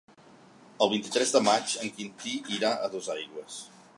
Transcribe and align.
El 0.85 0.89
vint-i-tres 0.93 1.33
de 1.35 1.41
maig 1.49 1.77
en 1.85 1.93
Quintí 1.99 2.35
irà 2.57 2.75
a 2.87 2.93
Dosaigües. 2.97 3.63